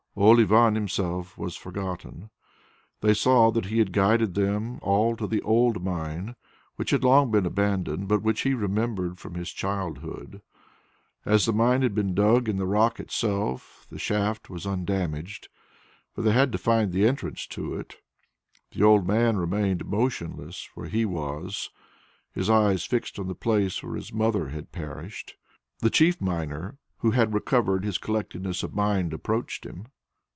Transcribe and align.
Old 0.13 0.41
Ivan 0.41 0.75
himself 0.75 1.37
was 1.37 1.55
forgotten. 1.55 2.31
They 2.99 3.13
saw 3.13 3.49
that 3.51 3.67
he 3.67 3.79
had 3.79 3.93
guided 3.93 4.33
them 4.33 4.77
all 4.81 5.15
to 5.15 5.25
the 5.25 5.41
old 5.41 5.81
mine, 5.81 6.35
which 6.75 6.89
had 6.89 6.99
been 6.99 7.09
long 7.09 7.33
abandoned, 7.45 8.09
but 8.09 8.21
which 8.21 8.41
he 8.41 8.53
remembered 8.53 9.17
from 9.19 9.35
his 9.35 9.49
childhood. 9.51 10.41
As 11.25 11.45
the 11.45 11.53
mine 11.53 11.81
had 11.81 11.95
been 11.95 12.13
dug 12.13 12.49
in 12.49 12.57
the 12.57 12.65
rock 12.67 12.99
itself, 12.99 13.87
the 13.89 13.97
shaft 13.97 14.49
was 14.49 14.67
undamaged, 14.67 15.47
but 16.13 16.23
they 16.23 16.33
had 16.33 16.51
to 16.51 16.57
find 16.57 16.91
the 16.91 17.07
entrance 17.07 17.47
to 17.47 17.75
it. 17.75 17.95
The 18.73 18.83
old 18.83 19.07
man 19.07 19.37
remained 19.37 19.85
motionless 19.85 20.67
where 20.73 20.89
he 20.89 21.05
was, 21.05 21.69
his 22.33 22.49
eyes 22.49 22.83
fixed 22.83 23.17
on 23.17 23.27
the 23.29 23.33
place 23.33 23.81
where 23.81 23.95
his 23.95 24.11
mother 24.11 24.49
had 24.49 24.73
perished. 24.73 25.35
The 25.79 25.89
chief 25.89 26.19
miner, 26.19 26.77
who 26.97 27.11
had 27.11 27.33
recovered 27.33 27.85
his 27.85 27.97
collectedness 27.97 28.61
of 28.61 28.75
mind, 28.75 29.13
approached 29.13 29.65
him. 29.65 29.85